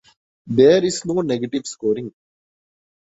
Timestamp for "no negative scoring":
1.05-2.11